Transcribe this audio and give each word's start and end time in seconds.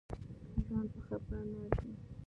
ژوند 0.65 0.87
په 0.93 0.99
خپګان 1.05 1.45
نه 1.53 1.57
ارزي 1.65 1.91